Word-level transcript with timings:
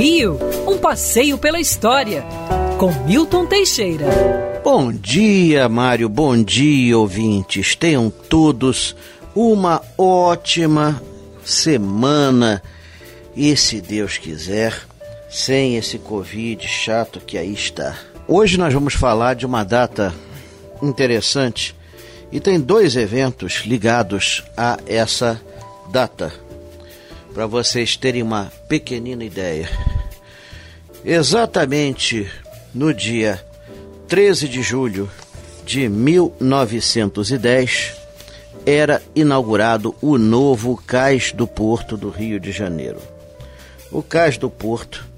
Rio, 0.00 0.38
um 0.66 0.78
passeio 0.78 1.36
pela 1.36 1.60
história, 1.60 2.24
com 2.78 2.90
Milton 3.04 3.44
Teixeira. 3.44 4.06
Bom 4.64 4.90
dia, 4.90 5.68
Mário, 5.68 6.08
bom 6.08 6.42
dia, 6.42 6.96
ouvintes. 6.96 7.76
Tenham 7.76 8.08
todos 8.08 8.96
uma 9.34 9.82
ótima 9.98 11.02
semana 11.44 12.62
e, 13.36 13.54
se 13.58 13.82
Deus 13.82 14.16
quiser, 14.16 14.74
sem 15.28 15.76
esse 15.76 15.98
Covid 15.98 16.66
chato 16.66 17.20
que 17.20 17.36
aí 17.36 17.52
está. 17.52 17.94
Hoje 18.26 18.56
nós 18.56 18.72
vamos 18.72 18.94
falar 18.94 19.34
de 19.34 19.44
uma 19.44 19.64
data 19.64 20.14
interessante 20.80 21.76
e 22.32 22.40
tem 22.40 22.58
dois 22.58 22.96
eventos 22.96 23.64
ligados 23.66 24.42
a 24.56 24.78
essa 24.86 25.38
data 25.92 26.32
para 27.32 27.46
vocês 27.46 27.96
terem 27.96 28.22
uma 28.22 28.52
pequenina 28.68 29.24
ideia. 29.24 29.68
Exatamente 31.04 32.30
no 32.74 32.92
dia 32.92 33.42
13 34.08 34.48
de 34.48 34.62
julho 34.62 35.08
de 35.64 35.88
1910 35.88 37.94
era 38.66 39.00
inaugurado 39.14 39.94
o 40.02 40.18
novo 40.18 40.76
Cais 40.86 41.32
do 41.32 41.46
Porto 41.46 41.96
do 41.96 42.10
Rio 42.10 42.38
de 42.38 42.52
Janeiro. 42.52 43.00
O 43.90 44.02
Cais 44.02 44.36
do 44.36 44.50
Porto 44.50 45.08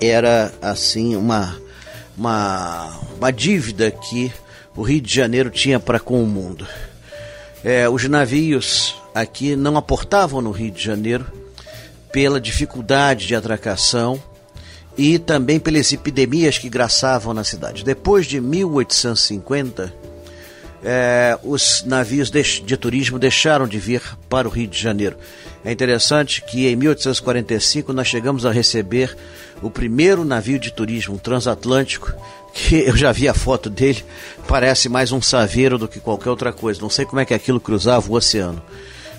era 0.00 0.52
assim 0.60 1.16
uma 1.16 1.56
uma, 2.16 2.98
uma 3.16 3.30
dívida 3.30 3.90
que 3.90 4.32
o 4.74 4.82
Rio 4.82 5.00
de 5.00 5.14
Janeiro 5.14 5.50
tinha 5.50 5.78
para 5.78 6.00
com 6.00 6.22
o 6.22 6.26
mundo. 6.26 6.66
É, 7.62 7.88
os 7.88 8.08
navios 8.08 8.96
aqui 9.16 9.56
não 9.56 9.78
aportavam 9.78 10.42
no 10.42 10.50
Rio 10.50 10.70
de 10.70 10.82
Janeiro 10.82 11.26
pela 12.12 12.38
dificuldade 12.38 13.26
de 13.26 13.34
atracação 13.34 14.22
e 14.96 15.18
também 15.18 15.58
pelas 15.58 15.90
epidemias 15.90 16.58
que 16.58 16.68
graçavam 16.68 17.32
na 17.32 17.42
cidade. 17.42 17.82
Depois 17.82 18.26
de 18.26 18.40
1850, 18.40 19.92
é, 20.84 21.38
os 21.42 21.82
navios 21.86 22.30
de, 22.30 22.42
de, 22.42 22.76
turismo 22.76 23.18
deixaram 23.18 23.66
de 23.66 23.78
vir 23.78 24.02
para 24.28 24.46
o 24.46 24.50
Rio 24.50 24.66
de 24.66 24.78
Janeiro. 24.78 25.16
É 25.64 25.72
interessante 25.72 26.42
que 26.42 26.68
em 26.68 26.76
1845 26.76 27.94
nós 27.94 28.06
chegamos 28.06 28.44
a 28.44 28.52
receber 28.52 29.16
o 29.62 29.70
primeiro 29.70 30.26
navio 30.26 30.58
de 30.58 30.70
turismo 30.70 31.18
transatlântico, 31.18 32.12
que 32.52 32.76
eu 32.80 32.96
já 32.96 33.12
vi 33.12 33.28
a 33.28 33.34
foto 33.34 33.70
dele, 33.70 34.04
parece 34.46 34.90
mais 34.90 35.10
um 35.10 35.22
saveiro 35.22 35.78
do 35.78 35.88
que 35.88 36.00
qualquer 36.00 36.28
outra 36.28 36.52
coisa. 36.52 36.82
Não 36.82 36.90
sei 36.90 37.06
como 37.06 37.20
é 37.20 37.24
que 37.24 37.34
aquilo 37.34 37.60
cruzava 37.60 38.10
o 38.10 38.14
oceano 38.14 38.62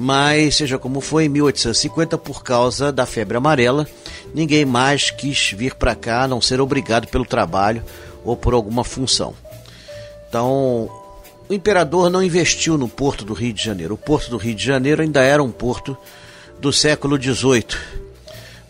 mas 0.00 0.54
seja 0.54 0.78
como 0.78 1.00
foi, 1.00 1.24
em 1.24 1.28
1850, 1.28 2.16
por 2.18 2.44
causa 2.44 2.92
da 2.92 3.04
febre 3.04 3.36
amarela, 3.36 3.84
ninguém 4.32 4.64
mais 4.64 5.10
quis 5.10 5.50
vir 5.50 5.74
para 5.74 5.96
cá 5.96 6.22
a 6.22 6.28
não 6.28 6.40
ser 6.40 6.60
obrigado 6.60 7.08
pelo 7.08 7.26
trabalho 7.26 7.82
ou 8.24 8.36
por 8.36 8.54
alguma 8.54 8.84
função. 8.84 9.34
Então, 10.28 10.88
o 11.48 11.52
imperador 11.52 12.08
não 12.10 12.22
investiu 12.22 12.78
no 12.78 12.88
porto 12.88 13.24
do 13.24 13.32
Rio 13.32 13.52
de 13.52 13.64
Janeiro. 13.64 13.94
O 13.94 13.98
porto 13.98 14.30
do 14.30 14.36
Rio 14.36 14.54
de 14.54 14.64
Janeiro 14.64 15.02
ainda 15.02 15.20
era 15.20 15.42
um 15.42 15.50
porto 15.50 15.96
do 16.60 16.72
século 16.72 17.20
XVIII. 17.20 17.64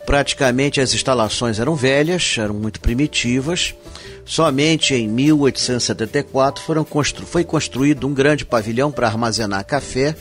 Praticamente 0.06 0.80
as 0.80 0.94
instalações 0.94 1.60
eram 1.60 1.76
velhas, 1.76 2.36
eram 2.38 2.54
muito 2.54 2.80
primitivas. 2.80 3.74
Somente 4.24 4.94
em 4.94 5.06
1874 5.06 6.62
foram 6.64 6.84
constru 6.84 7.26
foi 7.26 7.44
construído 7.44 8.06
um 8.06 8.14
grande 8.14 8.46
pavilhão 8.46 8.90
para 8.90 9.08
armazenar 9.08 9.66
café 9.66 10.16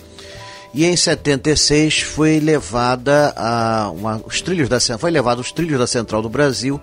e 0.73 0.85
em 0.85 0.95
76 0.95 2.01
foi 2.01 2.39
levada 2.39 3.33
a 3.35 3.91
uma, 3.91 4.21
os 4.25 4.41
trilhos 4.41 4.69
da 4.69 4.79
foi 4.97 5.11
levado 5.11 5.39
os 5.39 5.51
trilhos 5.51 5.79
da 5.79 5.87
Central 5.87 6.21
do 6.21 6.29
Brasil 6.29 6.79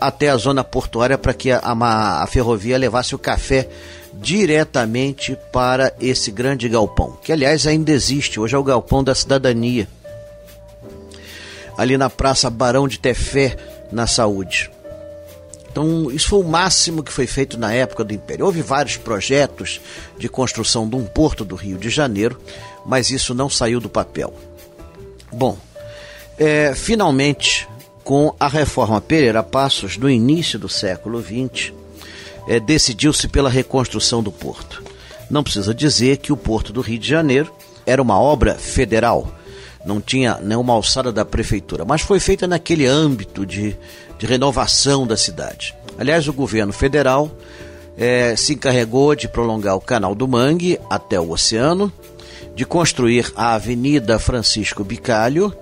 até 0.00 0.30
a 0.30 0.36
zona 0.36 0.64
portuária 0.64 1.16
para 1.16 1.34
que 1.34 1.50
a, 1.50 1.58
a, 1.58 2.22
a 2.22 2.26
ferrovia 2.26 2.78
levasse 2.78 3.14
o 3.14 3.18
café 3.18 3.68
diretamente 4.14 5.36
para 5.52 5.92
esse 6.00 6.30
grande 6.30 6.68
galpão, 6.68 7.18
que 7.22 7.32
aliás 7.32 7.66
ainda 7.66 7.92
existe, 7.92 8.40
hoje 8.40 8.54
é 8.54 8.58
o 8.58 8.64
galpão 8.64 9.04
da 9.04 9.14
cidadania. 9.14 9.86
Ali 11.76 11.98
na 11.98 12.08
Praça 12.08 12.48
Barão 12.48 12.88
de 12.88 12.98
Tefé, 12.98 13.56
na 13.92 14.06
Saúde. 14.06 14.70
Então, 15.76 16.10
isso 16.10 16.30
foi 16.30 16.38
o 16.38 16.42
máximo 16.42 17.02
que 17.02 17.12
foi 17.12 17.26
feito 17.26 17.58
na 17.58 17.70
época 17.70 18.02
do 18.02 18.14
Império. 18.14 18.46
Houve 18.46 18.62
vários 18.62 18.96
projetos 18.96 19.78
de 20.16 20.26
construção 20.26 20.88
de 20.88 20.96
um 20.96 21.04
porto 21.04 21.44
do 21.44 21.54
Rio 21.54 21.76
de 21.76 21.90
Janeiro, 21.90 22.40
mas 22.86 23.10
isso 23.10 23.34
não 23.34 23.50
saiu 23.50 23.78
do 23.78 23.90
papel. 23.90 24.32
Bom, 25.30 25.58
é, 26.38 26.74
finalmente, 26.74 27.68
com 28.02 28.34
a 28.40 28.48
reforma 28.48 29.02
Pereira 29.02 29.42
Passos, 29.42 29.98
no 29.98 30.08
início 30.08 30.58
do 30.58 30.66
século 30.66 31.22
XX, 31.22 31.74
é, 32.48 32.58
decidiu-se 32.58 33.28
pela 33.28 33.50
reconstrução 33.50 34.22
do 34.22 34.32
porto. 34.32 34.82
Não 35.28 35.42
precisa 35.42 35.74
dizer 35.74 36.16
que 36.16 36.32
o 36.32 36.38
porto 36.38 36.72
do 36.72 36.80
Rio 36.80 36.98
de 36.98 37.06
Janeiro 37.06 37.52
era 37.84 38.00
uma 38.00 38.18
obra 38.18 38.54
federal, 38.54 39.30
não 39.86 40.00
tinha 40.00 40.38
nenhuma 40.42 40.72
alçada 40.72 41.12
da 41.12 41.24
prefeitura, 41.24 41.84
mas 41.84 42.02
foi 42.02 42.18
feita 42.18 42.46
naquele 42.46 42.86
âmbito 42.86 43.46
de, 43.46 43.76
de 44.18 44.26
renovação 44.26 45.06
da 45.06 45.16
cidade. 45.16 45.74
Aliás, 45.96 46.26
o 46.26 46.32
governo 46.32 46.72
federal 46.72 47.30
é, 47.96 48.34
se 48.34 48.54
encarregou 48.54 49.14
de 49.14 49.28
prolongar 49.28 49.76
o 49.76 49.80
canal 49.80 50.14
do 50.14 50.26
Mangue 50.26 50.78
até 50.90 51.18
o 51.20 51.30
oceano, 51.30 51.90
de 52.54 52.66
construir 52.66 53.32
a 53.36 53.54
Avenida 53.54 54.18
Francisco 54.18 54.82
Bicalho, 54.82 55.54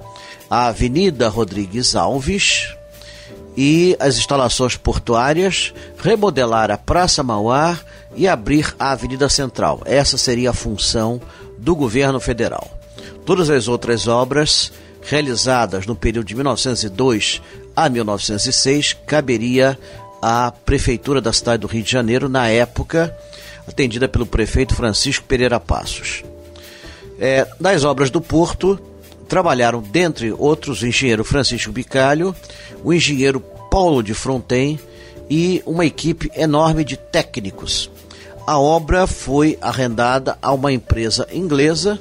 a 0.49 0.69
Avenida 0.69 1.29
Rodrigues 1.29 1.95
Alves 1.95 2.75
e 3.57 3.97
as 4.01 4.17
instalações 4.17 4.77
portuárias, 4.77 5.75
remodelar 5.99 6.71
a 6.71 6.79
Praça 6.79 7.23
Mauá 7.23 7.79
e 8.17 8.27
abrir 8.27 8.75
a 8.79 8.93
Avenida 8.93 9.29
Central. 9.29 9.83
Essa 9.85 10.17
seria 10.17 10.51
a 10.51 10.55
função 10.55 11.21
do 11.59 11.77
governo 11.77 12.19
federal. 12.19 12.84
Todas 13.25 13.49
as 13.49 13.69
outras 13.69 14.07
obras 14.07 14.73
realizadas 15.03 15.87
no 15.87 15.95
período 15.95 16.27
de 16.27 16.35
1902 16.35 17.41
a 17.75 17.89
1906 17.89 18.97
caberia 19.07 19.79
à 20.21 20.51
prefeitura 20.51 21.21
da 21.21 21.33
cidade 21.33 21.63
do 21.63 21.67
Rio 21.67 21.83
de 21.83 21.91
Janeiro 21.91 22.29
na 22.29 22.49
época 22.49 23.15
atendida 23.67 24.09
pelo 24.09 24.27
prefeito 24.27 24.75
Francisco 24.75 25.25
Pereira 25.27 25.59
Passos. 25.59 26.23
É, 27.19 27.47
das 27.61 27.85
obras 27.85 28.11
do 28.11 28.21
Porto, 28.21 28.79
trabalharam, 29.29 29.81
dentre 29.81 30.33
outros, 30.33 30.83
o 30.83 30.87
engenheiro 30.87 31.25
Francisco 31.25 31.73
Bicalho, 31.73 32.35
o 32.83 32.93
engenheiro 32.93 33.41
Paulo 33.71 34.03
de 34.03 34.15
Fronten 34.15 34.79
e 35.29 35.63
uma 35.65 35.87
equipe 35.87 36.31
enorme 36.35 36.85
de 36.85 36.97
técnicos. 36.97 37.91
A 38.47 38.59
obra 38.59 39.07
foi 39.07 39.59
arrendada 39.61 40.37
a 40.43 40.53
uma 40.53 40.73
empresa 40.73 41.27
inglesa 41.33 41.99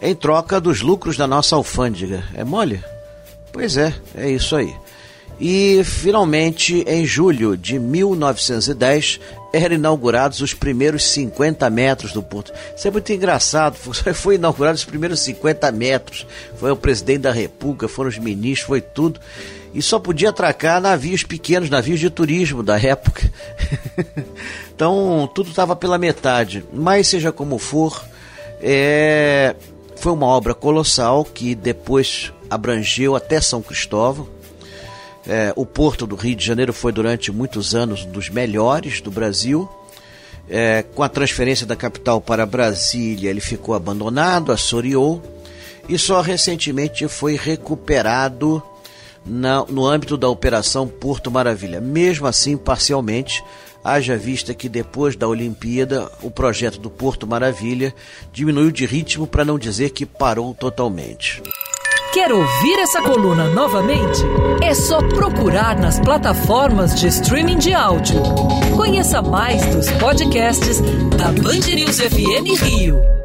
em 0.00 0.14
troca 0.14 0.60
dos 0.60 0.80
lucros 0.80 1.16
da 1.16 1.26
nossa 1.26 1.56
alfândega. 1.56 2.24
É 2.34 2.44
mole? 2.44 2.82
Pois 3.52 3.76
é, 3.76 3.94
é 4.14 4.30
isso 4.30 4.54
aí. 4.54 4.74
E 5.40 5.82
finalmente, 5.84 6.84
em 6.86 7.06
julho 7.06 7.56
de 7.56 7.78
1910, 7.78 9.20
eram 9.52 9.76
inaugurados 9.76 10.40
os 10.40 10.52
primeiros 10.52 11.04
50 11.10 11.70
metros 11.70 12.12
do 12.12 12.22
porto. 12.22 12.52
Isso 12.76 12.88
é 12.88 12.90
muito 12.90 13.12
engraçado, 13.12 13.76
foi 14.14 14.34
inaugurado 14.34 14.74
os 14.74 14.84
primeiros 14.84 15.20
50 15.20 15.70
metros. 15.70 16.26
Foi 16.56 16.70
o 16.70 16.76
presidente 16.76 17.20
da 17.20 17.32
República, 17.32 17.86
foram 17.86 18.08
os 18.08 18.18
ministros, 18.18 18.66
foi 18.66 18.80
tudo. 18.80 19.20
E 19.72 19.80
só 19.80 19.98
podia 19.98 20.30
atracar 20.30 20.80
navios 20.80 21.22
pequenos, 21.22 21.70
navios 21.70 22.00
de 22.00 22.10
turismo 22.10 22.62
da 22.62 22.80
época. 22.80 23.30
então, 24.74 25.30
tudo 25.32 25.50
estava 25.50 25.76
pela 25.76 25.98
metade. 25.98 26.64
Mas, 26.72 27.06
seja 27.06 27.30
como 27.30 27.58
for, 27.58 28.02
é... 28.60 29.54
foi 30.00 30.12
uma 30.12 30.26
obra 30.26 30.54
colossal 30.54 31.24
que 31.24 31.54
depois 31.54 32.32
abrangeu 32.50 33.14
até 33.14 33.40
São 33.40 33.60
Cristóvão 33.60 34.28
é, 35.28 35.52
o 35.54 35.66
porto 35.66 36.06
do 36.06 36.16
Rio 36.16 36.34
de 36.34 36.44
Janeiro 36.44 36.72
foi 36.72 36.90
durante 36.90 37.30
muitos 37.30 37.74
anos 37.74 38.02
um 38.02 38.10
dos 38.10 38.30
melhores 38.30 39.02
do 39.02 39.10
Brasil. 39.10 39.68
É, 40.48 40.82
com 40.94 41.02
a 41.02 41.08
transferência 41.10 41.66
da 41.66 41.76
capital 41.76 42.18
para 42.22 42.46
Brasília, 42.46 43.28
ele 43.28 43.40
ficou 43.40 43.74
abandonado, 43.74 44.50
assoreou 44.50 45.22
e 45.86 45.98
só 45.98 46.22
recentemente 46.22 47.06
foi 47.06 47.36
recuperado 47.36 48.62
na, 49.26 49.62
no 49.66 49.84
âmbito 49.84 50.16
da 50.16 50.26
Operação 50.30 50.88
Porto 50.88 51.30
Maravilha. 51.30 51.78
Mesmo 51.78 52.26
assim, 52.26 52.56
parcialmente, 52.56 53.44
haja 53.82 54.16
vista 54.16 54.54
que 54.54 54.68
depois 54.68 55.16
da 55.16 55.28
Olimpíada, 55.28 56.10
o 56.22 56.30
projeto 56.30 56.78
do 56.78 56.90
Porto 56.90 57.26
Maravilha 57.26 57.94
diminuiu 58.32 58.70
de 58.70 58.86
ritmo, 58.86 59.26
para 59.26 59.44
não 59.44 59.58
dizer 59.58 59.90
que 59.90 60.06
parou 60.06 60.54
totalmente. 60.54 61.42
Quer 62.12 62.32
ouvir 62.32 62.78
essa 62.80 63.02
coluna 63.02 63.48
novamente? 63.50 64.22
É 64.62 64.74
só 64.74 64.98
procurar 65.08 65.78
nas 65.78 66.00
plataformas 66.00 66.98
de 66.98 67.06
streaming 67.08 67.58
de 67.58 67.74
áudio. 67.74 68.20
Conheça 68.74 69.20
mais 69.20 69.64
dos 69.66 69.90
podcasts 69.92 70.80
da 71.16 71.30
Band 71.32 71.74
News 71.74 72.00
FM 72.00 72.62
Rio. 72.62 73.17